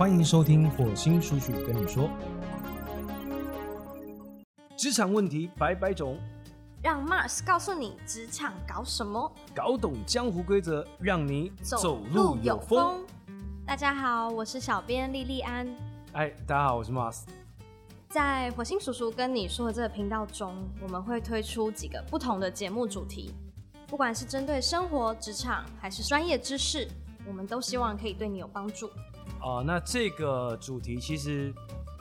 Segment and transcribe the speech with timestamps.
[0.00, 2.08] 欢迎收听火星叔叔跟你说，
[4.74, 6.16] 职场问题百百种，
[6.82, 13.04] 让 Mars 告诉你职场搞什么，搞懂江湖规则，让你走路有风。
[13.66, 15.68] 大家好，我是小编莉莉安。
[16.12, 17.24] 哎，大家好，我是 Mars。
[18.08, 23.34] 在火星叔叔跟你说的这个频道中，我们会推出几个不同的节目主题，
[23.86, 26.88] 不管是针对生活、职场，还是专业知识，
[27.26, 28.88] 我们都希望可以对你有帮助。
[29.40, 31.52] 哦，那这个主题其实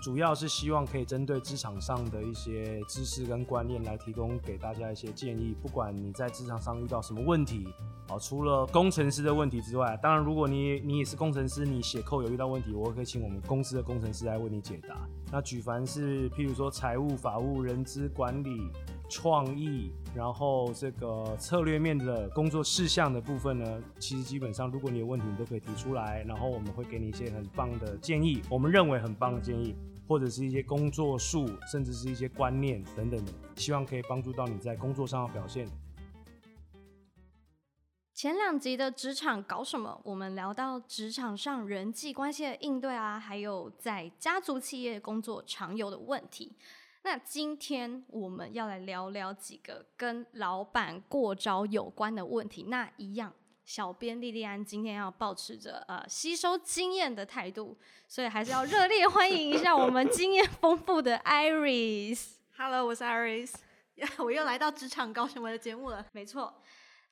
[0.01, 5.55] 主要是希望可以针对职场上的一些知识跟观念来提供给大家一些建议。
[5.61, 7.67] 不管你在职场上遇到什么问题，
[8.07, 15.07] 啊，除了工程师的问题之外，当然如果你你也是工程师，你写扣有遇到问题，我可以请我们公司的工程师来为你解答。
[15.31, 18.69] 那举凡是譬如说财务、法务、人资管理。
[19.09, 29.75] 创意，然后这个策略面的工作事项的部分呢，其实基本上，如果你有问题，你都可以提出来，然后我们会给你一些很棒的建议，我们认为很棒的建议，
[30.07, 35.67] 或者是一些工作术，甚至是一些观念等等的，希望可以帮助到你在工作上的表现。
[38.13, 40.01] 前两集的职场搞什么？
[40.03, 46.51] 我们聊到职场上人际关系的应对啊，还有在家族企业工作常有的问题。
[47.11, 52.65] 那今天我们要来聊聊几个跟老板过招有关的问题。
[52.67, 53.33] 那一样，
[53.65, 57.75] 小编莉莉安今天要保持着呃吸收经验的态度，
[58.07, 62.33] 所以还是要热烈欢迎一下我们经验丰富的 Iris。
[62.55, 63.55] Hello，我是 Iris，
[64.23, 66.05] 我又来到职场高什么的节目了。
[66.11, 66.61] 没错，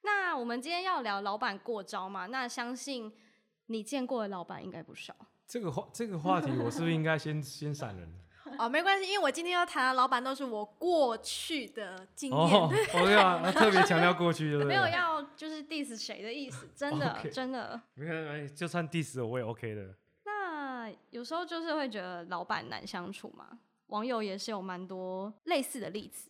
[0.04, 2.28] 那我们今天要聊老板过招嘛？
[2.28, 3.12] 那相信
[3.66, 5.16] 你见过的老板应该不少。
[5.48, 8.14] 这个话这个话题，我是不是应该先先闪人？
[8.60, 12.40] 哦，没关系，因为我今天要谈的老板都是我过去的经验。
[12.40, 14.70] 哦，我要 特别强调过去，对不对？
[14.70, 17.80] 没有要就是 diss 谁的意思， 真的真的。
[17.94, 19.96] 没有，就算 diss 我也 OK 的。
[20.26, 26.30] 那有时候就是会觉得老板难相处嘛，网友也是有蛮多类似的例子。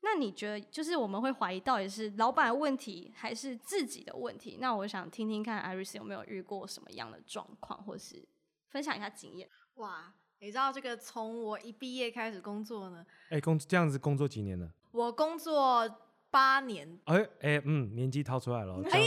[0.00, 4.56] 那你觉得，就是我们会怀疑到底是老板的问题还是自己的问题？
[4.60, 8.24] 那我想听听看，Iris 有没有遇过什么样的状况，或是
[8.70, 9.48] 分享一下经验？
[9.74, 10.14] 哇！
[10.40, 13.04] 你知道这个从我一毕业开始工作呢？
[13.30, 14.68] 哎，工这样子工作几年了？
[14.92, 15.88] 我工作
[16.30, 16.98] 八年。
[17.06, 18.80] 哎哎嗯，年纪掏出来了。
[18.92, 19.00] 哎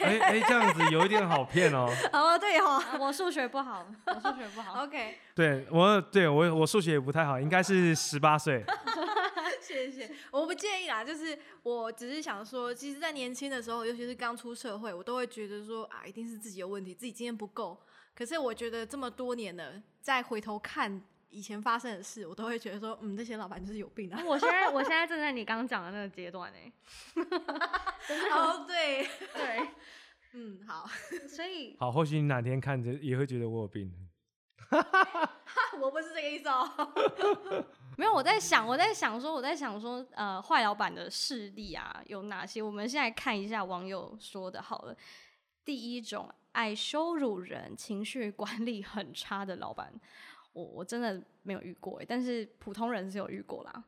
[0.00, 1.88] 哎哎，这样子有一点好骗哦。
[2.12, 4.84] 哦对哦，我数学不好，我数学不好。
[4.86, 5.16] OK。
[5.34, 8.64] 对我对我我数学也不太好，应该是十八岁。
[9.60, 17.78] 谢谢，我不介意啦，就是我只是想说，其实，在年轻的时候，尤其是刚出社会，我都会觉得说啊，一定是自己有问题，自己经验不够。
[18.18, 24.20] 可是我觉得这么多年了，再回头看以前发生的事，我都会觉得说，嗯，这些老板就是有病啊！
[24.26, 26.72] 我现在我现在正在你刚刚讲的那个阶段 哎，
[28.32, 29.68] 哦，对 对，
[30.32, 30.84] 嗯，好，
[31.28, 33.94] 所以好，或许你哪天看着也会觉得我有病。
[35.80, 36.68] 我不是这个意思哦，
[37.96, 42.60] 没有，我在想，我在想说，我在想说，呃，坏老板的势力啊有哪些？
[42.60, 44.96] 我们现在看一下网友说的，好了，
[45.68, 46.34] 第一种。
[46.52, 49.92] 爱羞辱人、情绪管理很差的老板，
[50.52, 53.84] 我我真的没有遇过但是普通人是有遇过啦。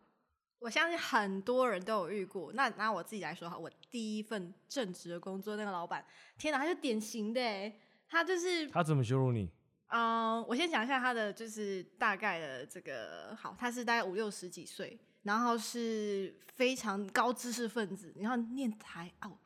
[0.60, 2.52] 我相信很多人都有遇过。
[2.52, 6.04] 那拿我自己来说哈，我第一份正职的工作，那个老板，
[6.38, 7.72] 天哪，他就典型的，
[8.06, 9.50] 他就是他怎么羞辱你？
[9.88, 19.36] 嗯，我先讲一下他的就是大概的这个，好，他是大概五六十几岁，然后是非常高知识分子，然后念台哦。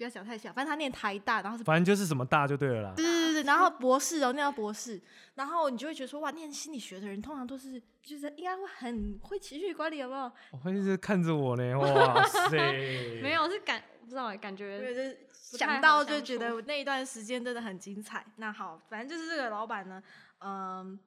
[0.00, 2.94] 不要想太小，反正他念台大，然后是反正就是什么大就对了啦。
[2.96, 4.98] 对对对然后博士哦，念到博士，
[5.34, 10.32] 然后你就会觉得说哇，念心理学的人通常都是就是应该会很会情绪管理，有没有？
[10.64, 12.56] 我一直看着我呢，哇 塞！
[13.20, 18.24] 没有，是感不知道感觉，就是想到就觉得那一段时间真的很精彩。
[18.36, 20.02] 那好，反正就是这个老板呢，
[20.38, 20.98] 嗯，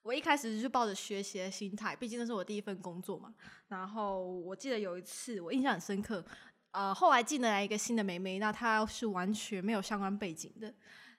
[0.00, 3.34] 我一开始就抱着学习的心态，毕竟那是我第一份工作嘛。
[3.68, 6.24] 然后我记得有一次我印象很深刻。
[6.72, 10.72] 呃，后来进来一个新的妹妹，那她是完全没有相关背景的。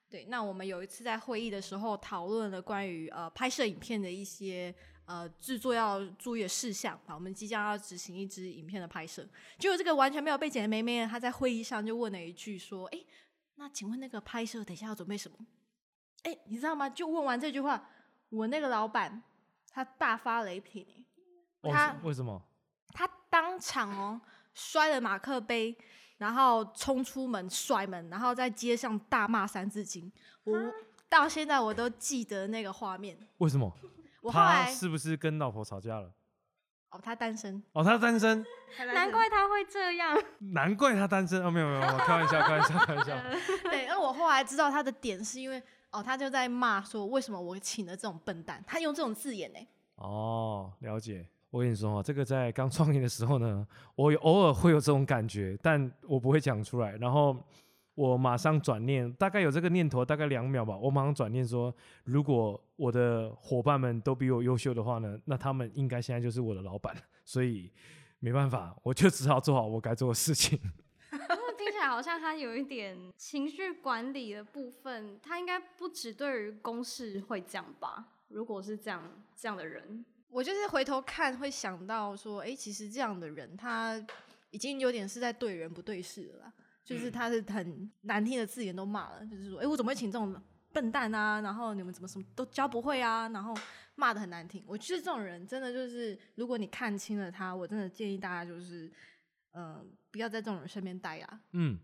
[0.09, 4.73] 对，那我们有一次在会议的时候讨论了关于呃拍摄影片的一些
[5.05, 9.27] 呃制作要注意的事项啊，我们即将要执行一支影片的拍摄。
[9.57, 12.99] 结果这个完全没有背景的妹妹，她在会议上就问了一句说：“哎，
[13.55, 15.37] 那请问那个拍摄等一下要准备什么？”
[16.23, 16.89] 哎，你知道吗？
[16.89, 17.89] 就问完这句话，
[18.29, 19.21] 我那个老板
[19.69, 20.85] 他大发雷霆，
[21.63, 22.41] 他为什么？
[22.93, 24.21] 他当场哦。
[24.53, 25.77] 摔了马克杯，
[26.17, 30.11] 然后冲出门摔门，然后在街上大骂《三字经》。
[30.43, 30.59] 我
[31.09, 33.17] 到现在我都记得那个画面。
[33.37, 33.71] 为什么？
[34.31, 36.11] 他是不是跟老婆吵架了？
[36.91, 37.63] 哦，他单身。
[37.73, 38.45] 哦，他单身。
[38.93, 40.21] 难怪他会这样。
[40.53, 41.43] 难怪他单身。
[41.43, 43.17] 哦，没有没有，开玩笑，开玩笑，开玩笑。
[43.69, 49.59] 对，而我后来知道他的点是因为哦，他就在骂说为什么我请了这种笨蛋，他用这种字眼呢。
[49.95, 51.27] 哦，了解。
[51.51, 56.95] 我跟你说啊，这个在刚创业的时候呢，我偶尔会有这种感觉，但我不会讲出来。
[56.95, 57.35] 然后
[57.93, 60.77] 我马上转念，大概有这个念头，大概两秒吧。
[60.77, 61.73] 我马上转念说，
[62.05, 66.95] 如果我的伙伴们都比我优秀的话呢，那他们应该现在就是我的老板。
[67.25, 67.69] 所以
[68.19, 70.57] 没办法，我就只好做好我该做的事情。
[71.57, 78.05] 听起来好像他有一点情绪管理的部分，他应该不只对于公事会这样吧？
[78.29, 79.03] 如果是这样
[79.35, 80.05] 这样的人。
[80.31, 84.03] 我就是回头看会想到说，哎，其实这样的人他
[84.49, 86.51] 已经有点是在对人不对事了，
[86.85, 90.33] 就是他是很难听的字眼都骂了，就是说，哎，我怎么会请这种
[90.71, 91.41] 笨蛋啊？
[91.41, 93.27] 然后你们怎么什么都教不会啊？
[93.29, 93.53] 然后
[93.95, 94.63] 骂的很难听。
[94.65, 98.89] 我觉得这种人真的就是，如果你看清了他，我真的建议大家就是，
[99.51, 101.41] 嗯，不要在这种人身边待啊。
[101.51, 101.77] 嗯。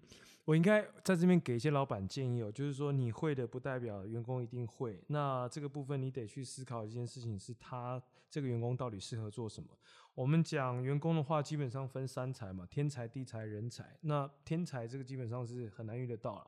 [0.45, 9.69] 我应该在这边给一些老板建议哦，就是说你会的不代表员工一定会，那这个部分你得去思考一件事情，是他这个员工到底适合做什么。
[10.13, 13.97] 我们讲员工的话，基本上分三才嘛，天才、地才、人才。
[14.01, 16.47] 那天才这个基本上是很难遇得到了。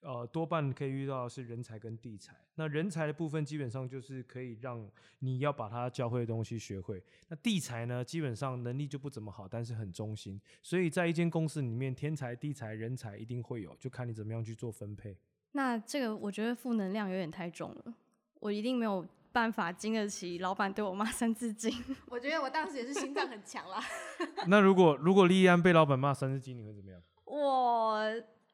[0.00, 2.36] 呃，多半可以遇到是人才跟地才。
[2.54, 4.88] 那人才的部分基本上就是可以让
[5.20, 7.02] 你要把他教会的东西学会。
[7.28, 10.40] 那地才呢，基本上能力就不怎么好，但是很忠心。
[10.62, 15.16] 所以在一间公司里面，天才、地才、人才一定会有，就看你怎么样去做分配。
[15.52, 17.94] 那这个我觉得负能量有点太重了，
[18.38, 19.04] 我一定没有
[19.36, 21.70] 办法经得起老板对我骂三字经。
[22.08, 23.78] 我觉得我当时也是心脏很强啦。
[24.48, 27.02] 那如果如果莉安被老板骂三字经，你会怎么样？
[27.26, 28.00] 我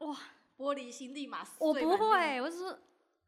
[0.06, 0.17] 哇。
[0.58, 2.79] 玻璃心立马碎我不会，我是说，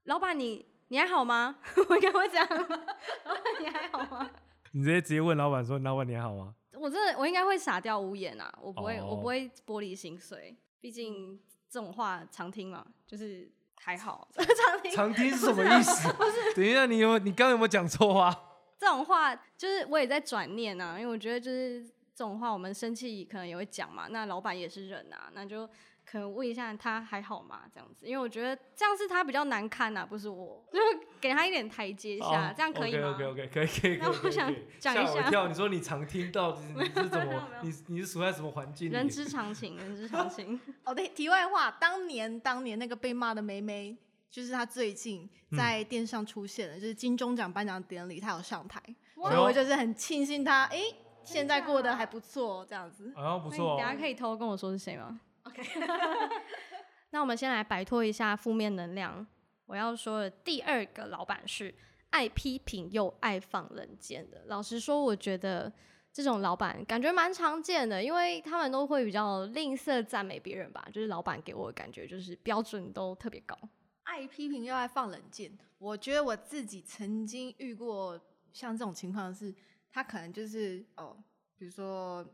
[0.05, 1.57] 老板你你还好吗？
[1.89, 2.47] 我应该会这样。
[2.49, 4.31] 老板你还好吗？
[4.73, 6.55] 你直接直接问老板说，老板你还好吗？
[6.75, 13.51] 我真的我应该会傻掉无言啊，我不会我不会玻璃心碎，毕竟这种话常听嘛，就是
[13.81, 14.29] 还好。
[14.35, 16.13] 常听常听是什么意思？
[16.13, 18.37] 不是，等一下你有你刚刚有没有讲错话？
[18.79, 21.83] 这种话就是我也在转念啊，因为我觉得就是
[22.15, 25.69] 这种话我们生气可能也会讲嘛，那老板也是人啊，那就。
[26.15, 27.63] 可能问一下他还好吗？
[27.75, 30.79] 这样子，因为我觉得这样是他比较难堪呐，不是我，就
[31.21, 33.97] 给他一点台阶下，这样可以吗？OK OK OK，可以可以。
[33.97, 37.49] 那我想讲一下，跳，你说你常听到你是怎么？
[37.63, 38.93] 你你是处在什么环境？
[38.93, 40.61] 人之常情，人之常情。
[40.85, 43.97] 哦对，题外话，当年当年那个被骂的梅梅，
[44.31, 48.81] 就是她最近在电视上出现了，就是金钟奖颁奖典礼，她有上台，
[49.17, 50.81] 所以我就是很庆幸她，哎，
[51.25, 53.13] 现在过得还不错，这样子。
[53.17, 53.77] 啊，不错。
[53.77, 55.19] 等下可以偷偷跟我说是谁吗
[57.11, 59.27] 那我们先来摆脱一下负面能量。
[59.67, 61.75] 我要说的第二个老板是
[62.11, 64.45] 爱批评又爱放冷箭的。
[64.47, 65.73] 老实说，我觉得
[66.13, 70.87] 这种老板感觉蛮常见的，因为他们都会比较吝啬赞美别人吧。
[70.93, 73.57] 就是老板给我的感觉就是标准都特别高，
[74.03, 75.57] 爱批评又爱放冷箭。
[75.79, 78.21] 我觉得我自己曾经遇过
[78.53, 79.55] 像这种情况，是
[79.91, 81.17] 他可能就是哦，
[81.57, 82.27] 比如说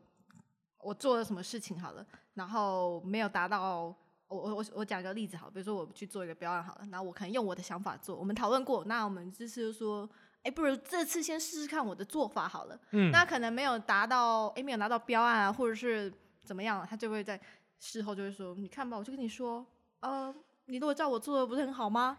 [0.79, 2.05] 我做了什么事情好了。
[2.41, 3.95] 然后没有达到，我
[4.29, 10.09] 我我我讲个例子好，比如说我去做一个标案好了，那我可能用我的想法做，我们讨论过，那我们这次就说，
[10.43, 12.81] 哎，不如这次先试试看我的做法好了。
[12.93, 13.11] 嗯。
[13.11, 16.11] 那可能没有达到，哎，没有拿到标案啊，或者是
[16.43, 17.39] 怎么样，他就会在
[17.79, 19.67] 事后就会说，你看吧，我就跟你说，
[20.01, 20.35] 呃，
[20.65, 22.17] 你如果照我做的不是很好吗？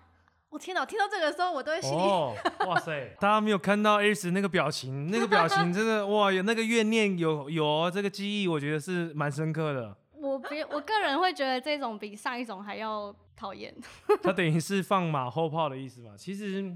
[0.50, 3.16] 我天哪，听到这个时候我都会心里，哇塞！
[3.22, 9.96] 大家没有看到 S 那个表情，那个表情真的哇，有那个怨念，有有这个记忆，我觉得是蛮深刻的。
[10.42, 13.74] 我别我个人会觉得这种比上一种还要讨厌。
[14.24, 16.16] 它等于是放马后炮的意思嘛？
[16.18, 16.76] 其实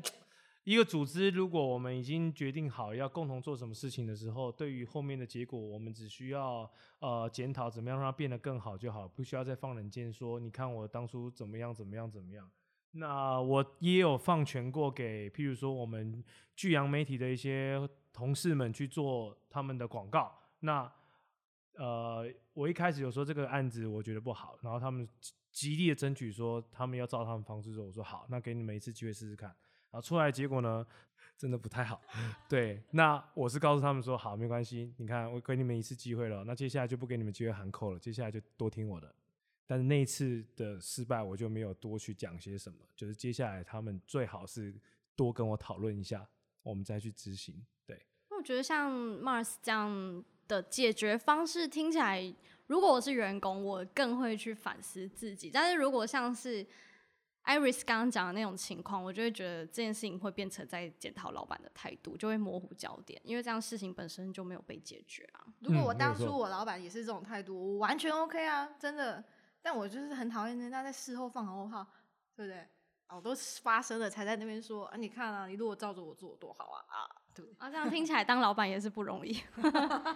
[0.63, 6.69] 一个组织，如果我们已经决定好要共同做什么事情的时候，对于后面的结果，我们只需要
[6.99, 12.49] 呃检讨怎么样让它变得更好就好，不需要再放冷箭说你看我当初怎么样怎么样怎么样。
[12.91, 16.23] 那我也有放权过给，譬如说我们
[16.55, 17.77] 巨阳媒体的一些
[18.13, 20.31] 同事们去做他们的广告。
[20.61, 20.91] 那
[21.77, 25.07] 呃，我一开始有说这个案子我觉得不好，然后他们
[25.51, 29.49] 极力的争取说他们要照他们方式做，我说好，那给你们一次机会试试看。
[29.91, 30.85] 然后出来结果呢，
[31.37, 32.01] 真的不太好。
[32.49, 39.15] 对，那我是告诉他们说好，没关系，你看我给你们一次机会了，那接下来就不给你们机会喊扣了，接下来就多听我的。
[39.67, 44.73] 但是那一次的失败，我就没有多去讲些什么，就是接下来他们最好是
[45.15, 46.27] 多跟我讨论一下，
[46.61, 47.65] 我们再去执行。
[47.85, 50.23] 对，我觉得像 Mars 这样。
[50.47, 52.33] 的解决方式听起来，
[52.67, 55.49] 如果我是员工，我更会去反思自己。
[55.49, 56.65] 但是如果像是
[57.45, 65.45] Iris 刚刚讲的那种情况，我就会觉得这件事情会变成在检讨老板的态度，就会模糊焦点，因为这样事情本身就没有被解决啊。
[65.59, 69.23] 如果我当初我老板也是这种态度，我完全 OK 啊，真的。
[69.61, 71.85] 但我就是很讨厌人家在事后放后炮，
[72.35, 72.67] 对不对？
[73.07, 76.97] 哦都发生了，才在那边说啊，你看啊，你如果照着我做多好啊啊，
[77.57, 79.39] 啊，这样听起来当老板也是不容易。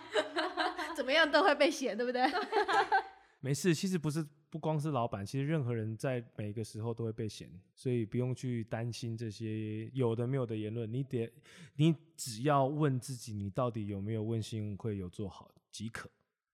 [0.95, 2.23] 怎么样都会被嫌，对不对？
[3.41, 10.91] 没事，其实不是不光是老板，其实任何人在每个时候都会被嫌，所以不用去担心这些有的没有的言论。
[10.91, 11.31] 你得，
[11.77, 16.09] 你只要问自己，你到底有没有问心无愧，有做好即可。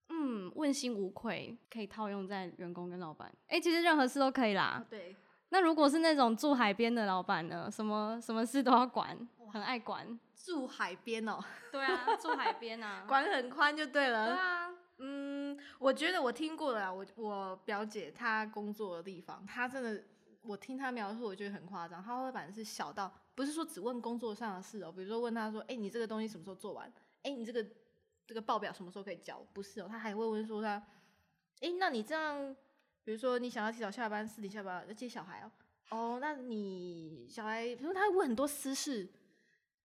[0.10, 3.34] 嗯，问心无愧可以套用在员工跟老板。
[3.48, 4.86] 哎、其实任何事都可以啦。
[4.88, 5.15] 对，
[5.49, 7.69] 那如果是那种住海边的老板呢？
[7.71, 9.17] 什么什么事都要管，
[9.51, 10.19] 很爱管。
[10.35, 11.39] 住海边哦，
[11.71, 13.05] 对啊，住海边啊。
[13.07, 14.35] 管很宽就对对了。
[14.35, 20.03] 啊，嗯，我觉得我听过了啦，我我表姐她工作的地方，她真的，
[20.41, 22.03] 我听她描述，我觉得很夸张。
[22.03, 26.91] 她会反正是小到，不是说只问工作上的事哦，比如说问她说，哎、你这个东西什么时候做完？
[27.23, 27.65] 哎、你这个
[28.27, 29.43] 这个报表什么时候可以交？
[29.53, 30.81] 不是哦，她还会问说她，
[31.61, 32.55] 哎、那你这样，
[33.05, 35.51] 比如说你想要提早下班，四点下班要接小孩哦，
[35.91, 39.09] 哦，那你小孩，比如他会问很多私事，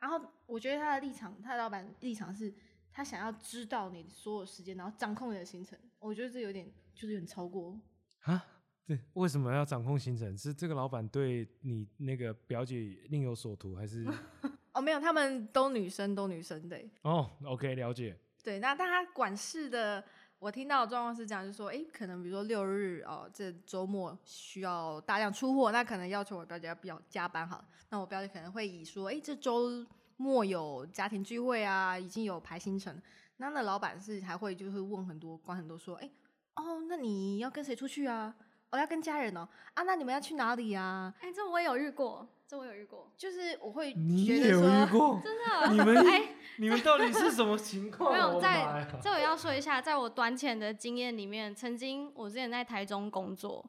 [0.00, 2.52] 然后我觉得他的立场，他的老板立场是。
[2.92, 7.80] 他想要知道你所有时间，然后掌控你的行程，我觉得这有点就是有点超过。
[8.22, 8.44] 啊，
[8.84, 10.36] 对，为什么要掌控行程？
[10.36, 14.04] 是这个老板对你那个表姐另有所图，还是？
[14.74, 18.18] 哦，没有，他们都女生，都女生对哦，OK，了解。
[18.42, 18.58] 对。
[18.58, 20.04] 那但他管事的，
[20.40, 32.98] 我听到的状况是讲，就是说，哎，可能比如说六日哦，这周末需要大量出货，那可能要求我表姐要比较加班哈，那我表姐可能会以说，哎，这周末有家庭聚会啊，已经有排行程。
[33.36, 36.10] 那那老板是还会就是问很多，管很多说，哎，
[36.54, 38.34] 哦，那你要跟谁出去啊？
[38.70, 39.48] 哦，要跟家人哦。
[39.74, 41.12] 啊，那你们要去哪里啊？
[41.20, 45.20] 哎、这我也有遇过，这我有遇过，就是我会你也有觉得说，遇过？
[45.24, 45.68] 真的。
[45.72, 48.12] 你们哎、你们到底是什么情况啊？
[48.16, 53.64] 没有我的妈在呀这我要说一下，在我短浅的经验里面，曾经我之前在台中工作，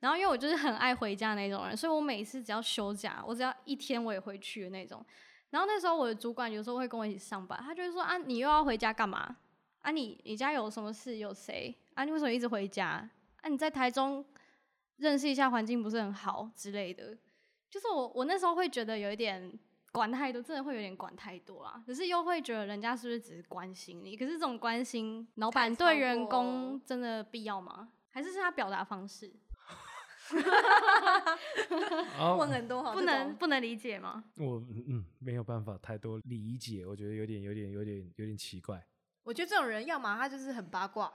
[0.00, 5.04] 然后因为我就是很爱回家那种人，所以我每一次只要休假，我只要一天我也回去的那种。
[5.50, 9.36] 然后那时候我的主管有时候会跟我一起上班，他就会说啊，你又要回家干嘛？
[9.80, 11.16] 啊你你家有什么事？
[11.18, 11.74] 有谁？
[11.94, 13.08] 啊你为什么一直回家？
[13.40, 14.24] 啊你在台中
[14.96, 17.16] 认识一下环境不是很好之类的。
[17.68, 19.52] 就是我我那时候会觉得有一点
[19.92, 21.82] 管太多，真的会有点管太多啦。
[21.86, 24.16] 可是又会觉得人家是不是只是关心你？
[24.16, 27.88] 可是这种关心，老板对员工真的必要吗？
[28.10, 29.30] 还是是他表达方式
[32.18, 34.24] 哦问很多好，不能不能理解吗？
[34.38, 38.82] 我嗯嗯没有办法太多理解，我觉得有点有点有点有点奇怪。
[39.22, 41.12] 我觉得这种人，要么他就是很八卦，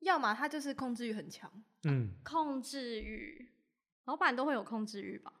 [0.00, 1.50] 要么他就是控制欲很强。
[1.84, 3.48] 嗯，控制欲，
[4.04, 5.32] 老板都会有控制欲吧？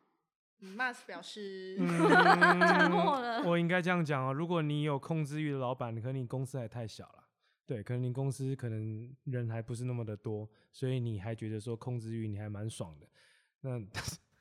[0.60, 4.32] 嗯 Mas 表示， 沉默了我应该这样讲哦。
[4.32, 7.24] 如果你有控制欲的老板，可能你公司还太小了。
[7.66, 13.06] 对，可能你公司可能人还不是那么的多，所以你还觉得说控制欲你还蛮爽的。
[13.60, 13.78] 那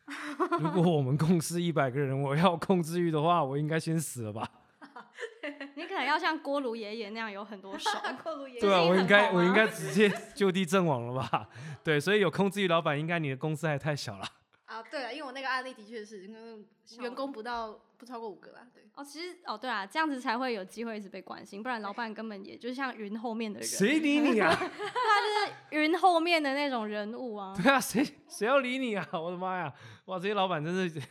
[0.60, 4.50] 如果我们公司一百个人，我要控制欲的话，我应该先死了吧？
[5.96, 7.90] 你可能要像锅炉爷爷那样有很多手。
[8.60, 11.48] 对啊，我应该我应该直接就地阵亡了吧？
[11.86, 14.26] 对，所以有控制欲老板，应该你的公司还太小了。
[14.66, 16.66] 啊，对了，因为我那个案例的确是，因为
[17.00, 18.84] 员工不到不超过五个啦，对。
[18.96, 24.52] 哦，其实哦，对啊，这样子才会有机会一直被关心，不然老板根本也就像云后面的人，谁理你啊？
[24.60, 27.54] 他就是云后面的那种人物啊。
[27.56, 29.08] 对啊，谁谁要理你啊？
[29.14, 29.74] 我的妈呀！
[30.06, 31.02] 哇，这些老板真是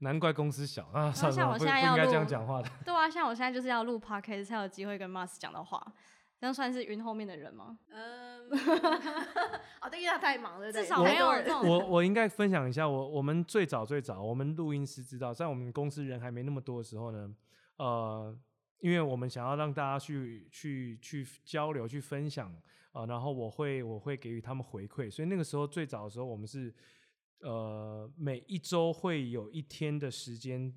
[0.00, 1.10] 难怪公司小啊！
[1.12, 2.68] 算了，像我不现在要不应该这样录讲话的。
[2.84, 5.80] 对啊，像我现在就是要录 podcast 才有机会跟 Mars 讲到话，
[6.38, 7.78] 这样算是云后面的人吗？
[7.90, 8.48] 嗯，
[9.82, 17.34] 哦，对，因为他太忙了，对至少没有这种我 我应该分享一下，我我们最早最早，我们录音师知道，在我们公司人还没那么多的时候呢，
[17.76, 18.34] 呃，
[18.80, 22.50] 因为我们想要让大家去去去交流、去分享
[22.92, 26.74] 啊、呃然后我会我会给予他们回馈，所以那个时候最早的时候，我们是
[27.40, 30.72] 呃每一周会有一天的时间。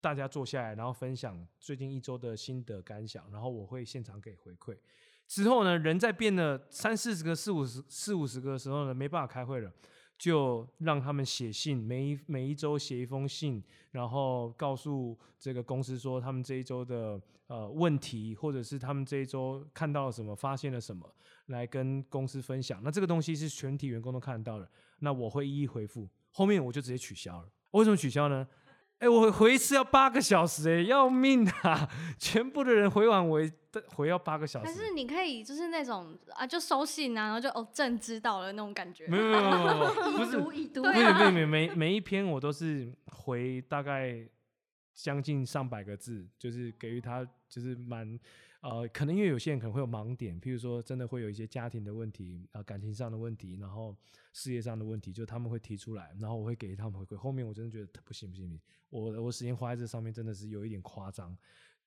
[0.00, 4.78] 大家坐下来，然后分享最近一周的心得感想，然后我会现场给回馈。
[5.26, 9.72] 之后呢，人在变了三四十个、四五十、四五十个的时候呢，没办法开会了，
[10.18, 21.08] 就让他们写信，每一每一周写一封信，然后告诉这个公司说他们这一周的呃问题，或者是他们这一周看到了什么，发现了什么，
[21.46, 22.80] 来跟公司分享。
[22.82, 26.08] 那这个东西是全体员工都看得到的，那我会一一回复。
[26.32, 27.48] 后面我就直接取消了。
[27.70, 28.46] 为什么取消呢？
[28.98, 31.88] 哎、我回一次要八个小时、哎，要命啊！
[32.18, 33.40] 全部的人回完我
[33.94, 34.66] 回要八个小时。
[34.66, 39.06] 可是你可以就是那种啊，就收信啊，然后就哦朕知道了那种感觉。
[39.06, 44.28] 没有没有没有没有， 不是已读已读不是不是每每每一篇我都是回大概
[44.94, 48.18] 将近上百个字，就是给予他就是蛮
[48.60, 53.96] 呃，可能因为有些人可能会有盲点，譬如说真的会有一些家庭的问题啊、感情上的问题，然后
[54.32, 57.16] 事业上的问题，就他们会提出来，然后我会给他们回馈。
[57.16, 61.36] 后面我真的觉得不行不行不行，我我时间花在这上面真的是有一点夸张，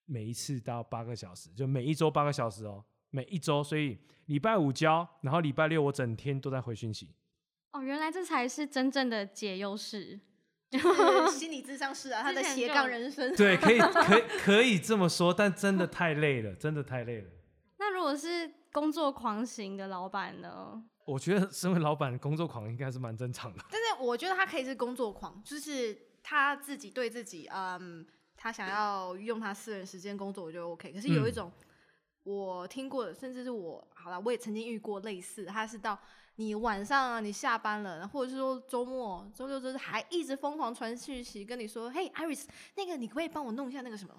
[0.05, 7.09] 每一次到八个小时，就每一周八个小时哦，每一周，所以礼拜五交，然后礼拜六我整天都在回讯息。
[7.73, 10.19] 哦，原来这才是真正的解忧式。
[10.71, 13.35] 就是 心理智商是啊，他的斜杠人生。
[13.35, 17.29] 对，可以 可以可以这么说，但真的太累了，真的太累了。
[17.77, 20.81] 那如果是工作狂型的老板呢？
[21.05, 23.63] 我觉得身为老板，工作狂应该是蛮正常的。
[23.69, 28.05] 但是我觉得他可以是工作狂，就是他自己对自己，嗯，
[28.37, 30.93] 他想要用他私人时间工作，我觉得 OK。
[30.93, 31.51] 可是有一嗯种
[32.23, 35.99] 我听过的，甚至是我好了，我也曾经遇过类似，他是到
[36.35, 42.45] 你晚上啊，你下班了，或者是说周末、周六、周日还一直疯狂传讯息跟你说，嘿，Iris，
[42.75, 44.13] 那个你可不可以帮我弄一下那个什么？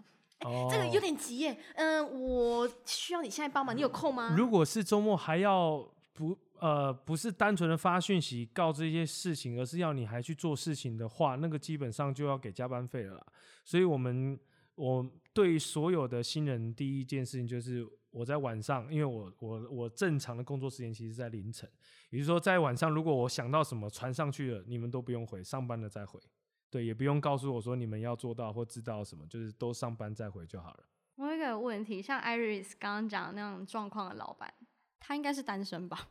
[0.44, 4.34] 哦这个有点急耶，嗯、我需要你现在帮忙，你有空吗？
[4.36, 13.26] 如果是周末还要不呃不是单纯的发讯息告知一些事情，而是要你还去做事情的话，那个基本上就要给加班费了啦。
[13.64, 14.36] 所以我们
[14.74, 21.68] 我对所有的新人第一件事情就是我在晚上，因为我我我正常的工作时间其实在凌晨，
[22.10, 26.20] 也就是说在晚上如果我想到什么传上去了，你们都不用回，上班了再回。
[26.70, 30.84] 对，也不用告诉我说你们要做到或知道什么，就是都上班再回就好了。
[31.16, 34.52] 我有一个问题，像 Iris 刚刚讲的那种状况的老板，
[35.00, 36.08] 他应该是单身吧？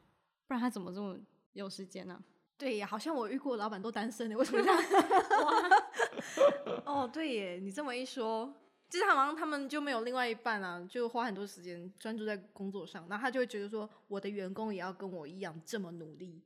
[0.48, 1.17] 不然他怎么这么
[1.53, 2.24] 有时间呢、
[2.58, 4.81] 对呀，好像我遇过的老板都单身的，为什么这样？
[6.86, 8.53] 哦，对耶，你这么一说，
[8.91, 16.43] 就是好像他们就没有另外一半啊，就花很多时间专注在工作上，然后他就会觉得说，我的员工也要跟我一样这么努力。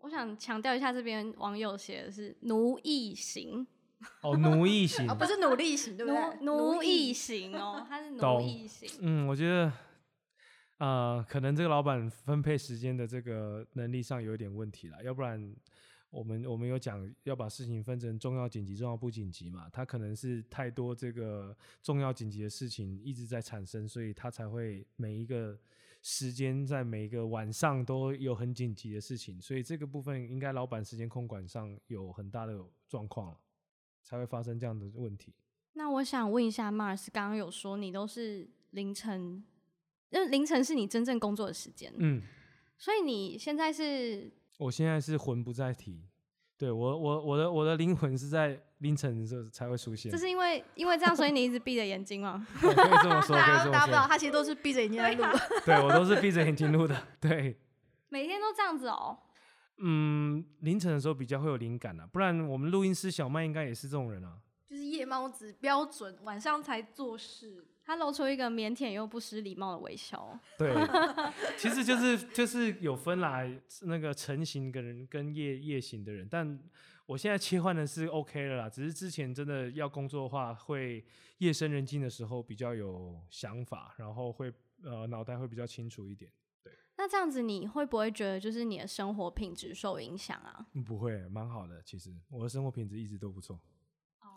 [0.00, 3.66] 我想强调一下，这边网友写的是奴役型，
[4.20, 6.44] 哦，奴役型啊， 不是努力型，对不对？
[6.44, 8.90] 奴奴役型哦， 他是奴役型。
[9.00, 9.72] 嗯，我觉得，
[10.78, 15.54] 呃，可能这个老板分配时间的这个能力上有一点问题了，要不然
[16.10, 25.58] 我们我们有讲要把事情分成重要紧急、重要不紧急嘛，他可能是太多这个重要紧急的事情一直在产生，所以他才会每一个
[26.02, 33.38] 时间在每一个晚上都有很紧急的事情，所以这个部分应该老板时间控管上有很大的状况了，
[34.02, 35.32] 才会发生这样的问题。
[35.74, 39.44] 那我想问一下，Mars，刚刚有说你都是凌晨，
[40.10, 42.20] 因为凌晨是你真正工作的时间，嗯。
[42.76, 46.04] 所以你现在是我现在是魂不在体，
[46.58, 52.46] 对我我我的我的灵魂是在凌晨的时候才会出现，这是因为因为这样，所以你一直闭着眼睛吗？
[52.60, 55.24] 对 可以这么说，可以这大家大家不知道，他其实都是闭着眼睛在录。
[55.64, 57.58] 对我都是闭着眼睛录的，对，
[58.10, 59.16] 每天都这样子哦。
[59.78, 64.36] 嗯，凌晨的时候比较会有灵感啊，不然我们录音师小麦应该也是这种人啊，
[64.68, 67.66] 就是夜猫子标准，晚上才做事。
[67.90, 70.38] 他露出一个腼腆又不失礼貌的微笑。
[70.56, 70.72] 对，
[71.58, 73.44] 其实就是就是有分啦，
[73.82, 76.56] 那个晨型的人跟夜夜行的人，但
[77.04, 81.04] 我现在切换的是 OK 了啦，只是之前真的要工作的话，会
[81.38, 84.52] 夜深人静的时候比较有想法，然后会
[84.84, 86.30] 呃脑袋会比较清楚一点。
[86.96, 90.64] 那这样子你会不会觉得就是你的生活品质受影响啊？
[90.74, 91.82] 嗯不会，蛮好的。
[91.82, 93.58] 其实我的生活品质一直都不错。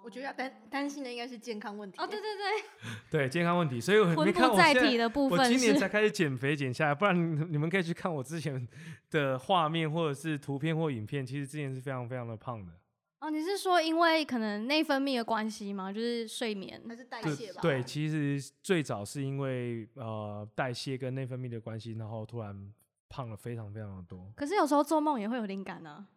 [0.03, 1.97] 我觉得要担担心的应该是健康问题。
[2.01, 8.67] 哦，对对对， 对健康问题，所以我魂没看我现在体的部分我今年才开始减肥减下来，不然你你们可以去看我之前
[9.09, 12.71] 的画面或者是图片或影片，其实之前是非常非常的胖的。
[13.19, 15.93] 哦，你是说因为可能内分泌的关系吗？
[15.93, 17.61] 就是睡眠还是代对谢吧？
[17.61, 22.73] 对，其实最早是因为呃代谢跟内分泌的关系，然后突然
[23.07, 24.29] 胖了非常非常的多。
[24.35, 26.07] 可是有时候做梦也会有灵感呢、啊，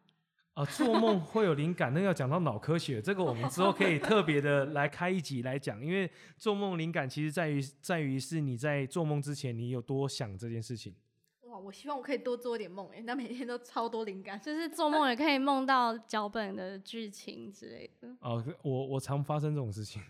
[0.64, 10.94] 做梦会有灵感，那要讲到脑科学，这个我们之后可以特别的来开一集来讲，因为做梦灵感其实在于在于是你在做梦之前你有多想这件事情。
[11.42, 14.38] 哇，我希望我可以多做一点梦哎，那每天都超多灵感。
[14.42, 18.08] 就是做梦也可以梦到脚本的剧情之类的。
[18.20, 20.02] 哦、我我常发生这种事情。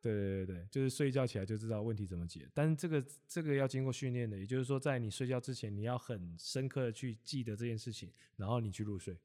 [0.00, 9.16] 对对对对，就是睡觉起来就知道问题怎么解，但是这个这个要经过训练的，也就是说，在你睡觉之前，你要很深刻的去记得这件事情，然后你去入睡。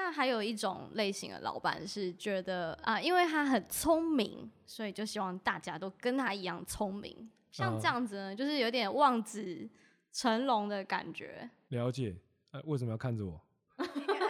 [0.00, 7.28] 那还有一种类型的老板是觉得啊，因为他很聪明，所以就希望大家都跟他一样聪明。
[7.50, 9.68] 像嗯这样子呢，就是有点望子
[10.12, 11.50] 成龙的感觉。
[11.70, 12.14] 了解，
[12.52, 13.40] 呃，为什么要看着我？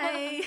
[0.01, 0.41] 哎，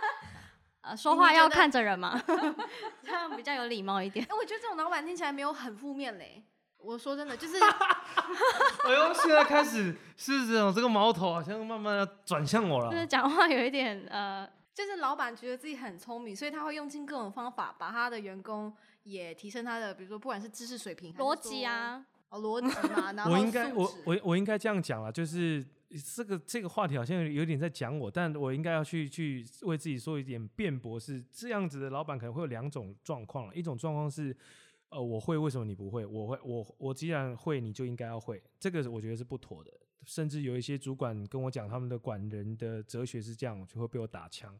[0.80, 2.18] 呃，说话要看着人嘛，
[3.04, 4.24] 这样比较有礼貌一点。
[4.24, 6.42] 哎，我觉得这种老板听起来没有很负面嘞。
[6.82, 7.56] 我说真的，就是
[8.84, 12.90] 哎呦，现在开始是这种这个矛头好像慢慢要转向我了。
[12.90, 25.62] 就是讲话有一点呃，就就是老板觉得自己很聪明，所以他会用尽各种方法把他的员工也提升他的，比如说不管是知识水平、逻辑啊，哦逻辑嘛， 然后我应该我我我应该这样讲了，就是
[26.16, 34.34] 这个这个话题好像有点在讲我，但我应该要去去为自己说一点辩驳，是这样子的老板可能会有两种状况了，一种状况是。
[34.90, 36.04] 呃，我会，为什么你不会？
[36.04, 39.72] 我会，我我既然会，你就应该要会，这个我觉得是不妥的。
[40.04, 44.58] 甚至有一些主管跟我讲，他们的管人的哲学是这样，就会被我打枪。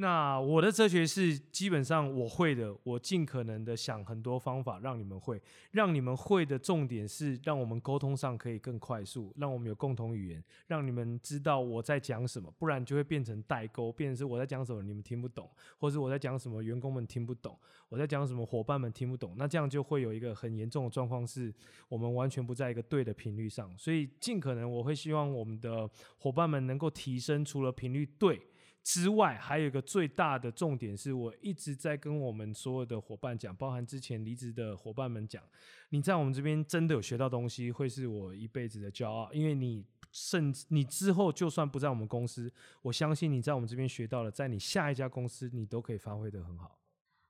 [0.00, 17.58] 那我的哲学是，基本上我会的，我尽可能的想很多方法让你们会，让你们会的重点是让我们沟通上可以更快速，让我们有共同语言，让你们知道我在讲什么，不然就会变成代沟，变成是我在讲什么你们听不懂，或者我在讲什么员工们听不懂，
[17.88, 21.52] 我在讲什么伙伴们听不懂，那这样就会有一个很严重的状况，是
[21.88, 28.40] 我们完全不在一个对的频率上，所以尽可能我会希望我们的伙伴们能够提升，除了频率对。
[28.82, 35.42] 之外，还有一个最大的重点是，我一直在跟我们所有的伙伴讲，包含之前离职的伙伴们讲，
[35.90, 39.30] 你在我们这边真的有学到东西，会是我一辈子的骄傲。
[39.30, 46.78] 因为你甚至你之后就算不在我们公司，我相信你在我们这边学到了，在你下一家公司你都可以发挥的很好。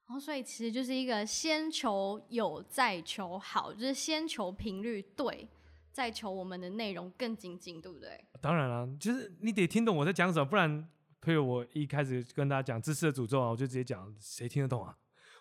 [0.06, 5.48] 然后，所以其实就是一个先求有，再求好，就是先求频率对，
[5.90, 8.24] 再求我们的内容更精进，对不对？
[8.40, 10.88] 当然了，就是你得听懂我在讲什么，不然。
[11.22, 14.96] 譬如我一开始跟大家讲知识的诅咒啊，我就直接讲，谁听得懂啊？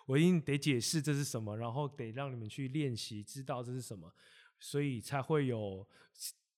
[0.06, 4.12] 我一定得解释这是什么，然后得让你们去练习，知道这是什么，
[4.58, 5.86] 所以才会有。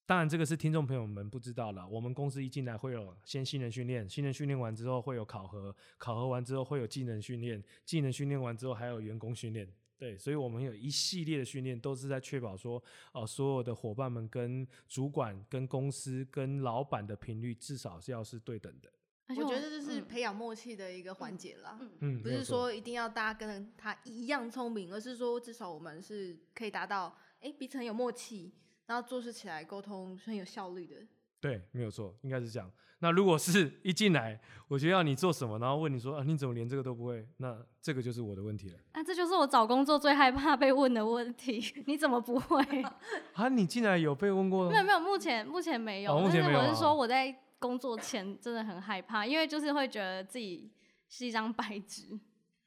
[0.06, 1.87] 当然，这个是听众朋友们不知道了。
[1.87, 9.72] 我们公司一进来会有先新人训练，新人训练完之后会有考核，考核完之后会有技能训练，技能训练完之后还有员工训练。
[9.96, 18.90] 对，所以我们有一系列的训练，都是在确保说，呃，所有的伙伴们跟主管、跟公司、跟老板的频率至少是要是对等的。
[19.36, 28.52] 我觉得这是培养默契的一个环节啦，嗯，不是说一定要大家跟他一样聪明，而是说至少我们是可以达到，哎，彼此很有默契，
[28.86, 30.96] 然后做事起来沟通是很有效率的。
[31.40, 32.70] 对，没有错，应该是这样。
[33.02, 34.38] 那如果是一进来，
[34.68, 37.26] 我觉得要你做什么，然后问你说啊，你怎么连这个都不会？
[37.38, 38.78] 那这个就是我的问题了。
[38.92, 42.62] 那这就是我找工作最害怕被问的问题， 你怎么不会？
[43.32, 44.68] 啊，你进来有被问过？
[44.68, 46.18] 没有，没有，目前目前没有。
[46.18, 46.58] 目前没有。
[46.58, 47.34] 我是说我在。
[47.60, 50.72] 工作前真的很害怕， 因为就是会觉得自己
[51.08, 52.18] 是一张白纸。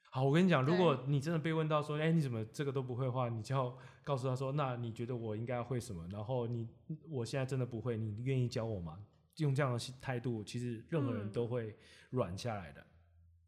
[0.10, 6.08] 好，我跟你讲，如果你真的被问到说，哎，你怎么这个都不会的话，你就要告诉他说，那你觉得我应该会什么？
[6.12, 6.69] 然后你，
[7.10, 8.99] 我现在真的不会，你愿意教我吗？
[9.38, 11.75] 用这样的态度，其实任何人都会
[12.12, 12.86] 软下来的。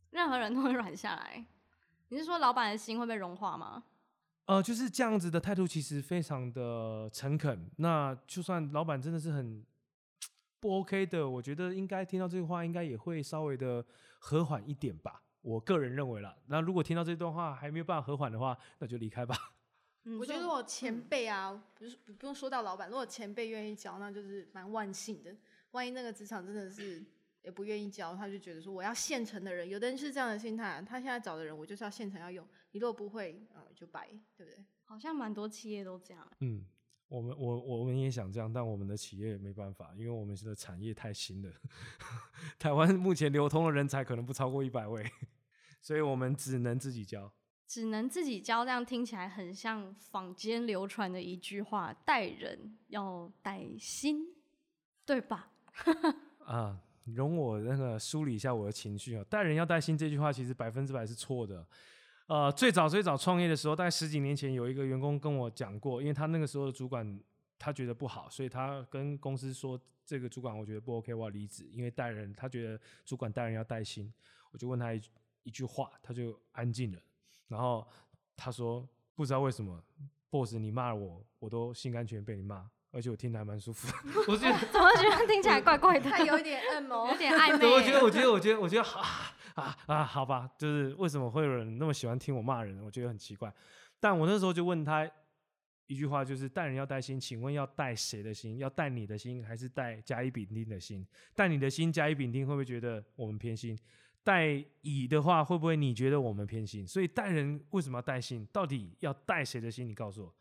[0.09, 1.45] 任何人都会软下来。
[2.09, 3.83] 你是说老板的心会被融化吗？
[4.45, 7.69] 呃，就是这样子的态度，其实非常的诚恳。
[7.77, 9.63] 那就算老板真的是很。
[10.65, 13.85] 不 OK 的，我觉得应该听到这句话，应该也会稍微的
[14.17, 15.21] 和缓一点吧。
[15.41, 16.35] 我个人认为啦。
[16.47, 19.37] 那如果听到这段话还没有办法和缓的话，那就离开吧。
[20.19, 25.35] 我觉得我前辈啊，不是不用说到老板，如果前辈愿意教，那就是蛮万幸的。
[25.69, 27.05] 万一那个职场真的是
[27.43, 29.69] 也不愿意教，他就觉得说我要现成的人。
[29.69, 34.65] 有的人是这样的心态，他现在找的人我就是要现成要用，你如果不会，呃，就白，对不对？
[34.83, 36.27] 好像蛮多企业都这样。
[36.39, 36.65] 嗯。
[37.07, 41.51] 我们我我们也想这样，但我们的企业没办法，因为我们的产业太新了。
[42.57, 45.05] 台湾目前流通的人才可能不超过一百位，
[45.81, 47.31] 所以我们只能自己教。
[47.67, 54.35] 只能自己教，这样听起来很像坊间流传的一句话：待人要带心，
[55.03, 55.51] 对吧？
[56.45, 59.25] 啊，容我那个梳理一下我的情绪啊。
[59.27, 61.67] 待人要带心这句话其实百分之百是错的。
[62.27, 67.19] 呃，最早最早创业的时候，大概十几年前，有一个员工跟我讲过，因为他那个时候的主管
[67.59, 74.11] 他觉得不好，所以他跟公司说，这个主管我觉得不 OK，我要离职，因为带人，他觉得主管带人要带心。
[74.51, 75.01] 我就问他一
[75.43, 76.99] 一句话，他就安静了。
[77.47, 77.87] 然后
[78.35, 79.79] 他说，不知道为什么
[80.31, 82.67] ，boss 你骂我，我都心甘情愿被你骂。
[82.91, 83.93] 而且我听的还蛮舒服，
[84.25, 86.09] 我觉得 怎么觉得听起来怪怪的？
[86.09, 87.67] 他有点暗谋，有点暧昧。
[87.67, 92.81] 我觉得，我觉得，我觉得，我觉得啊啊啊，好吧，就是为什么会有人那么喜欢听我骂人？
[92.83, 93.53] 我觉得很奇怪。
[93.99, 95.09] 但我那时候就问他
[95.87, 98.57] 一句话，就是带人要带心，请问要带谁的心？
[98.57, 101.05] 要带你的心，还是带甲乙丙丁的心？
[101.35, 103.77] 带你的心，甲乙丙丁会不会觉得我们偏心？
[104.23, 106.85] 带乙的话，会不会你觉得我们偏心？
[106.85, 108.47] 所以带人为什么要带心？
[108.51, 109.87] 到底要带谁的心？
[109.87, 110.33] 你告诉我。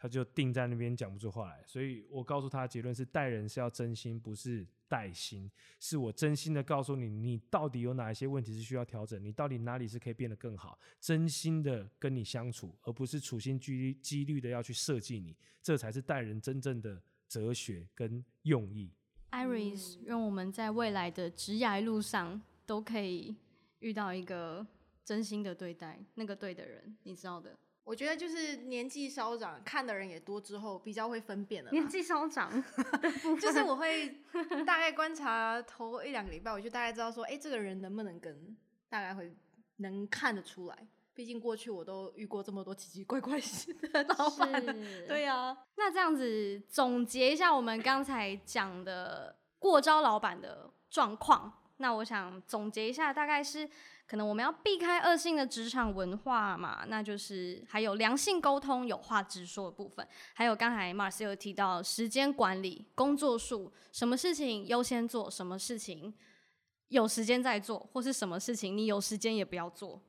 [0.00, 5.48] 他就定在那边讲不出话来，所以我告诉他的结论是：待人是要真心，不是带心。
[5.78, 18.90] 是我真心的告诉你，你到底有哪一些问题是需要调整，你到底哪里是可以变得更好，真心的跟你相处，而不是处心积积虑的要去设计你，这才是待人真正的哲学跟用意。
[19.30, 22.40] Iris，愿我们在未来的职涯路上。
[22.70, 23.34] 都可以
[23.80, 24.64] 遇到一个
[25.04, 27.58] 真心的对待那个对的人，你知道的。
[27.90, 31.72] 我觉得就是年纪稍长，看的人也多之后，比较会分辨了。
[31.72, 32.48] 年纪稍长，
[33.42, 34.16] 就是我会
[34.64, 38.56] 大概观察头一两个礼拜，我就大概知道说，哎，这个人能不能跟，
[38.88, 39.34] 大概会
[39.78, 40.86] 能看得出来。
[41.14, 44.64] 毕竟过去我都遇过这么多奇奇怪怪的老板，
[45.08, 45.58] 对呀。
[45.76, 53.68] 那这样子总结一下我们刚才讲的过招老板的状况，那我想总结一下，大概是
[54.10, 66.12] 可能我们要避开恶性的职场文化嘛，那就是还有良性沟通、有话直说的部分，还有刚才 Mars 有提到时间管理、工作数，什么事情优先做，什么事情
[66.88, 70.02] 有时间再做，或是什么事情你有时间也不要做。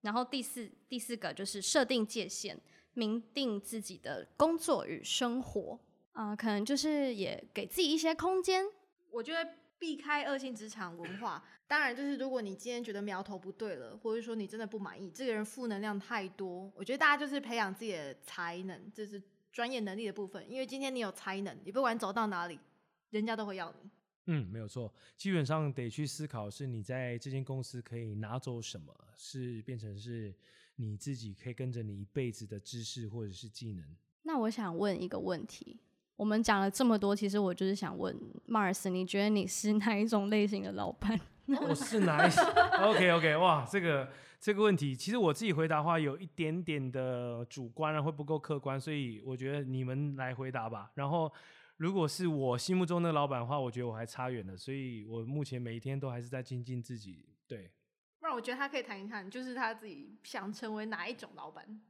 [0.00, 2.58] 然后第四第四个就是设定界限，
[2.94, 5.78] 明定自己的工作与生活，
[6.12, 8.64] 啊，可能就是也给自己一些空间。
[9.10, 9.46] 我觉得
[9.78, 20.46] 避开恶性职场文化，当然就是如果你今天觉得苗头不对了，或者说你真的不满意，这个人负能量太多，我觉得大家就是培养自己的才能，这是专业能力的部分。
[20.50, 22.60] 因为今天你有才能，你不管走到哪里，
[23.08, 23.90] 人家都会要你。
[24.26, 30.34] 嗯，没有错，基本上得去思考，是你在这间公司可以拿走什么，是变成是
[30.76, 33.82] 你自己可以跟着你一辈子的知识或者是技能。
[34.24, 35.80] 那我想问一个问题，
[36.16, 38.16] 我们讲了这么多，其实我就是想问
[38.48, 41.18] Mars，你觉得你是哪一种类型的老板？
[41.68, 42.44] 我是哪一种
[42.80, 50.90] ？OK OK， 哇，这个这个问题，其实我自己回答的话有一点点的主观啊，会不够客观，所以我觉得你们来回答吧。
[50.94, 51.32] 然后。
[51.78, 57.24] 如果是我心目中的老板的话，我觉得我还差远了，所以我目前每一天都还是在精进自己。
[57.48, 57.72] 对，
[58.20, 61.80] 不然我觉得他可以谈一谈，就是他自己想成为哪一种老板。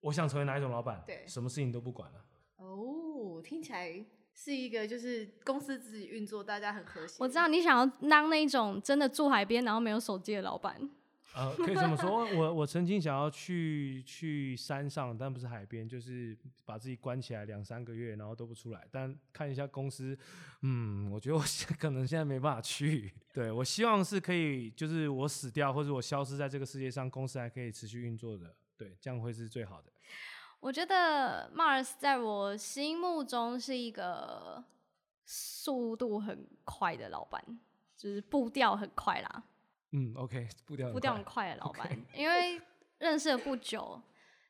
[0.00, 1.02] 我想成为哪一种老板？
[1.06, 2.22] 对，什么事情都不管了。
[2.58, 7.16] 哦，听起来是一个就是公司自己运作，大家很和谐。
[7.18, 10.78] 我知道你想要当那一种真的住海边，然后没有手机的老板。
[11.36, 18.88] 呃，可以这么说，我我曾经想要去去山上，但不是海边，就是把自己关起来两三个月，然后都不出来。
[18.90, 20.18] 但看一下公司，
[20.62, 21.44] 嗯，我觉得我
[21.78, 23.12] 可能现在没办法去。
[23.32, 28.52] 对我希望是可以，就是我死掉或者我消失在这个世界上，公司还可以持续运作的。
[28.76, 29.92] 对，这样会是最好的。
[30.60, 34.62] 我觉得 Mars 在我心目中是一个
[35.24, 37.42] 速度很快的老板，
[37.96, 39.42] 就是步调很快啦。
[39.92, 42.60] 嗯，OK，步调步调很快的老板，因为
[42.98, 44.00] 认识了不久，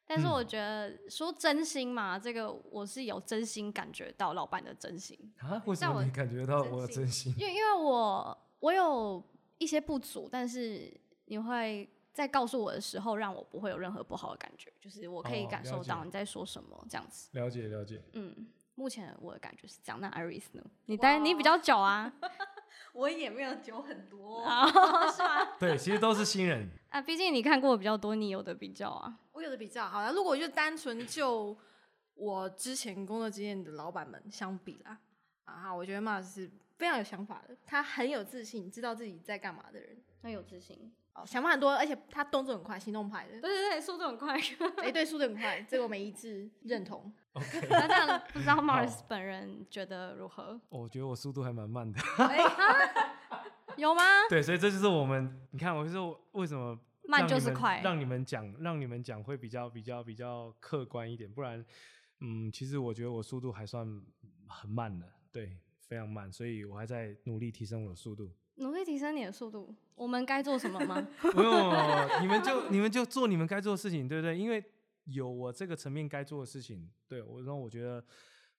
[0.07, 5.63] 但是我觉得说真心嘛，这个我是有真心感觉到老板的真心啊。
[5.67, 7.33] 为什么你感觉到我的真心？
[7.39, 9.23] 因为因为我我有
[9.59, 10.93] 一些不足，但是
[11.27, 17.29] 你会在告诉我的时候，让我不会有任何不好的感觉，就是我可以感受到你在说什么这样子。
[17.39, 18.03] 了解了解。
[18.15, 20.01] 嗯，目前我的感觉是这样。
[20.01, 20.65] 那 Iris 呢？
[20.87, 22.13] 你待你比较久啊。
[22.93, 24.43] 我也没有久很多，
[25.15, 25.47] 是吗？
[25.61, 27.01] 对，其实都是新人啊。
[27.01, 29.17] 毕竟你看过比较多，你有的比较啊。
[29.31, 30.13] 我有的比较好了。
[30.13, 31.57] 如果就单纯就
[32.15, 34.99] 我之前工作经验的老板们相比啦，
[35.45, 43.41] 啊，我觉得 Mars 是非常有想法的，他很有自信，知道自己在干嘛的人，很有自信，哦，想法很多，而且他动作很快，行动派的。
[43.41, 44.39] 对对对，速度很快。
[44.77, 47.13] 哎，对，速度很快，这个我们一致认同。
[47.71, 50.61] 那这样不知道 Mars 本人觉得如何？
[50.69, 52.01] 我觉得我速度还蛮慢的。
[53.77, 54.03] 有吗？
[54.29, 61.65] 对，所以这就是我们，你看，我就说为什么慢就是快，让你们讲，让你们讲会比较比较比较客观一点，不然，
[62.21, 63.87] 嗯，其实我觉得我速度还算
[64.49, 68.33] 很慢的，对，非常慢，所以我还在努力提升我的速度。
[68.59, 71.07] 努力提升你的速度，我们该做什么吗？
[71.33, 71.71] 不用，
[72.23, 74.37] 你们就 你们就做你们该做的事情，对不对？
[74.39, 74.63] 因为
[75.05, 78.05] 有我这个层面该做的事情，对我，然后我觉得。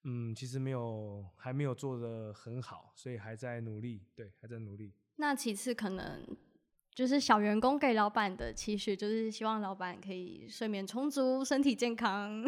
[0.06, 4.94] 嗯，其实没有，还没有做的很好，所以还在努力，对，还在努力。
[5.18, 6.26] 那其次可能
[6.96, 12.42] 就是小员工给老板的期许，就是希望老板可以睡眠充足，身体健康。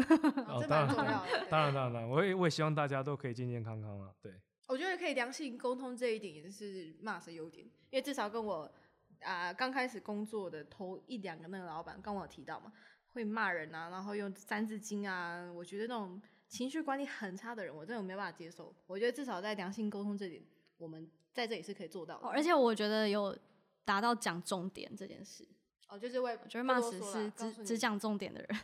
[0.47, 4.15] 哦， 当然，当然，当然，当然，我也我也希望大家都可以健健康康了。
[4.21, 4.31] 对，
[4.71, 8.71] 我觉得可以良性沟通这一点也是 Mars 的优点，因为至少跟我
[9.21, 12.71] 啊刚开始工作的头一两个那个老板，刚我有提到嘛，
[13.13, 16.21] 会骂人啊，然后用三字经啊，我觉得那种。
[16.51, 18.75] 情绪管理很差的人，我真的没办法接受。
[18.85, 20.43] 我觉得至少在良性沟通这点，
[20.75, 22.27] 我们在这里是可以做到的。
[22.27, 23.33] 而且我觉得有
[23.85, 25.47] 达到讲重点这件事。
[25.87, 28.59] 哦，就是为我觉得 Mars 是只只讲重点的人。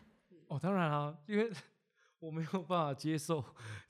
[0.50, 1.50] 哦，当然啊，因为
[2.20, 3.42] 我没有办法接受，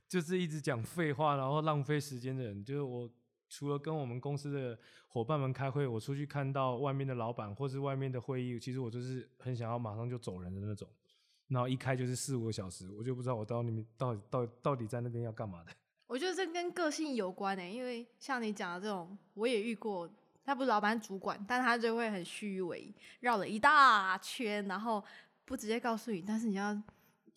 [0.07, 2.63] 就是一直讲废话，然后浪费时间的人。
[2.63, 3.09] 就是我
[3.49, 10.87] 除了跟我们公司的伙伴们开会，我出去看到外面的老板或是外面的会议，其实我就是很想要马上就走人的那种。
[11.47, 15.71] 然后一开就是四五个小时，我就不知道我到那边到底到到底在那边要干嘛的。
[16.07, 20.09] 我觉得这跟个性有关诶，因为像你讲的这种，我也遇过
[20.43, 25.03] 他不是老板主管，但他就会很虚伪，绕了一大圈，然后
[25.45, 26.73] 不直接告诉你，但是你要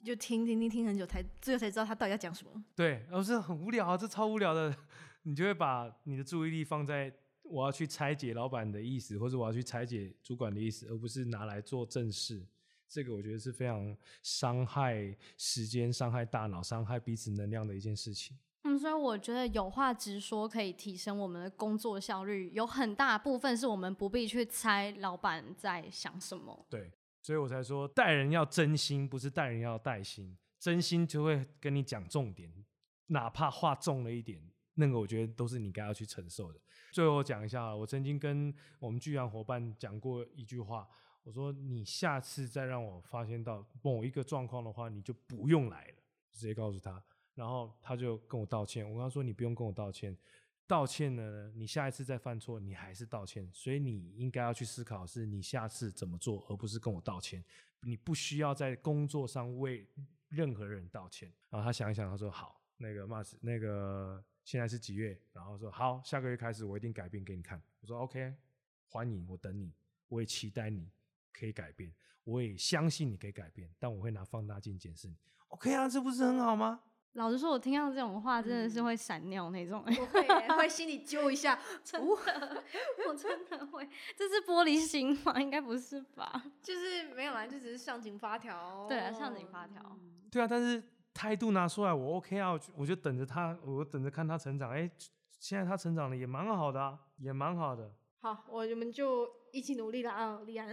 [0.05, 2.65] 就听听听听很久，才最后才知道他到底要讲什么。
[2.75, 4.75] 对，而是很无聊啊，这超无聊的，
[5.25, 12.47] 你就会把你的注意力放在我要去拆解老板的意思，或者我要去拆解主管的意思，而不是拿来做正事。
[12.89, 18.37] 这个我觉得是非常伤害时间、伤害大脑、伤害彼此能量的一件事情。
[18.65, 26.67] 嗯，所以我觉得有话直说可以提升我们的工作效率，有很大部分是我们不必去猜老板在想什么。
[26.69, 26.91] 对，
[27.23, 30.37] 所以我才说待人要真心，不是待人要带心。
[30.59, 32.53] 真心就会跟你讲重点，
[33.07, 34.43] 哪怕话重了一点，
[34.75, 36.61] 那个我觉得都是你该要去承受的。
[36.93, 40.87] 最后讲一下，我曾经跟我们巨阳伙伴讲过一句话。
[41.23, 45.95] 我说你下次再让我发现到某一个状况的话，你就不用来了，
[46.33, 47.03] 直接告诉他。
[47.35, 48.85] 然后他就跟我道歉。
[48.85, 50.17] 我跟他说你不用跟我道歉，
[50.71, 53.51] 道歉呢，你下一次再犯错，你还是道歉。
[53.53, 57.45] 所以你应该要去思考是你下次怎么做，而不是跟我道歉。
[57.81, 59.85] 你不需要在工作上为
[60.29, 61.29] 任何人道歉。
[61.49, 65.21] 然后他想一想，他说好，那个 m a s 那个现在是几月？
[65.33, 67.61] 然后说好，下个月开始我一定改变给你看。
[67.81, 68.33] 我说 OK，
[68.87, 69.73] 欢迎，我等你，
[70.07, 70.89] 我也期待你。
[71.33, 71.91] 可以改变，
[72.25, 75.17] 我也相信你可以改变，但我会拿放大镜检视你。
[75.49, 76.83] OK 啊，这不是很好吗？
[77.15, 82.63] 老实说，我听到这种话真的是会闪尿那种， 会会心里揪一下， 真的，
[83.09, 83.89] 我真的会。
[84.17, 85.35] 这是玻璃心吗？
[85.41, 86.43] 应该不是吧？
[86.63, 88.87] 就是没有啦，就只是上紧发条。
[88.89, 89.81] 对啊，上紧发条。
[90.31, 94.71] 对啊，但是态度拿出来，我 OK 啊，我就等着他，我等着看他成长。
[94.71, 94.89] 哎，
[95.41, 97.91] 现在他成长的也蛮好的，也蛮好的。
[98.21, 100.69] 好，我们就一起努力了啊，李安。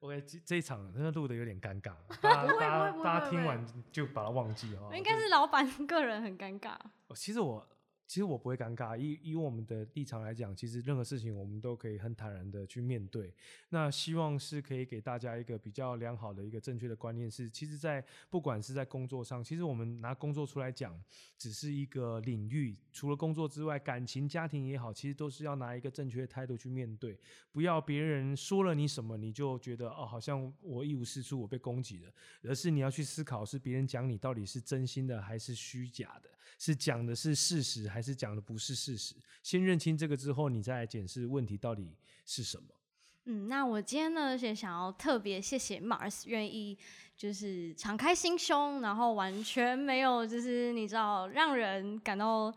[0.00, 4.90] OK，这这一场真的录的有点尴尬， 大家大家听完就把它忘记哦。
[4.94, 6.76] 应该是老板个人很尴尬。
[7.14, 7.66] 其实我。
[8.10, 13.32] 其实我不会尴尬，以以我们的立场来讲，其实任何事情我们都可以很坦然的去面对。
[13.68, 21.00] 那希望是可以给大家一个比较良好的一个正确的观念，是其实，在不管是在工作上，其实我们拿工作出来讲，
[21.38, 22.76] 只是一个领域。
[22.90, 27.16] 除了工作之外，感情、家庭也好，其实都是要拿一个正确的态度去面对。
[27.52, 32.12] 不要别人说了你什么，你就觉得哦，好像我一无是处，我被攻击了。
[32.42, 37.99] 而是你要去思考，是别人讲你到底是真心的还是虚假的，是讲的是事实还。
[38.00, 42.64] 还是讲的不是事实，先认清这个之后，你再来检视问题到底是什么。
[43.26, 46.78] 嗯，那我今天呢也想要特别谢谢 Mars 愿意
[47.14, 52.50] 就是敞开心胸，然后完全没有就是你知道让人感到。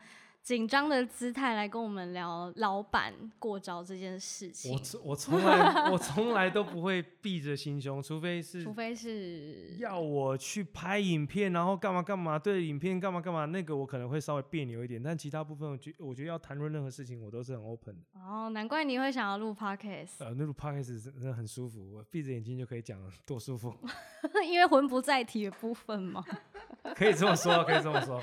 [0.43, 4.73] 紧张的姿态来跟我们聊老板过招这件事情。
[4.73, 15.01] 我我从来我从来都不会闭着心胸，除非是除非是要我去拍影片，然后干嘛干嘛，对影片干嘛干嘛，那个我可能会稍微别扭一点。
[15.01, 18.19] 但其他部分，我觉我觉得要谈论任何事情，我都是很 open 的。
[18.19, 20.15] 哦，难怪你会想要录 podcast。
[20.19, 23.73] 呃，那录 podcast 真的很舒服，我闭着眼睛就可以讲，多舒服。
[24.45, 26.21] 因为魂不在体的部分嘛。
[26.95, 28.21] 可以这么说，可以这么说。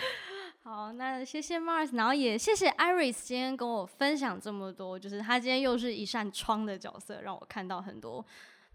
[0.63, 8.25] 好，那谢谢 Mars，然后也谢谢 Iris 今天跟我分享这么多，就是他今天又是一扇窗的角色，让我看到很多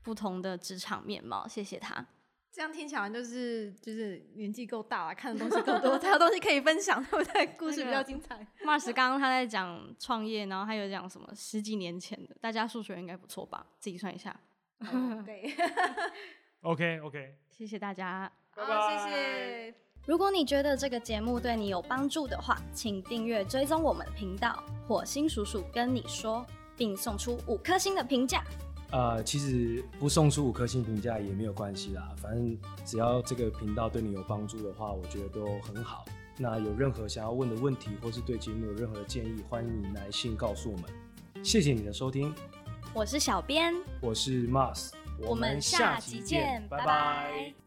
[0.02, 1.48] 不同的职场面貌。
[1.48, 2.06] 谢谢他。
[2.52, 7.46] 这样听起来就是就是年纪够大了，看的东西够多，才有东西可以分享，对不对？
[7.58, 8.36] 故事比较精彩。
[8.66, 13.68] Mars 刚刚他在讲创业，然后还有讲什么十几年前的，大家数学应该不错吧？
[13.80, 14.36] 自己算一下。
[15.26, 15.54] 对。
[16.62, 19.85] OK OK，谢谢大家，拜拜，谢谢。
[20.06, 26.46] 如果你觉得这个节目对你有帮助的话，请订阅追踪我们的频道“火星叔叔跟你说”，
[26.78, 28.44] 并送出五颗星的评价。
[28.92, 36.06] 呃，其实不送出五颗星评价也没有关系啦，反正只要这个频道对你有帮助的话，我觉得都很好。
[36.38, 40.86] 那有任何想要问的问题，或是对节目有任何的建议，欢迎你来信告诉我们。
[41.44, 42.32] 谢谢你的收听，
[42.94, 47.65] 我是小编，我是 Mars，我们下集见，拜拜。